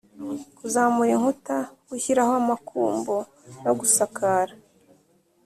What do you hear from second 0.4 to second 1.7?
kuzamura inkuta,